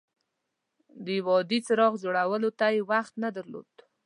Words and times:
د 1.03 1.05
یو 1.17 1.27
عادي 1.33 1.59
څراغ 1.67 1.93
جوړولو 2.03 2.49
ته 2.59 2.65
یې 2.75 2.81
وخت 2.91 3.13
نه 3.23 3.29
درلود. 3.35 3.69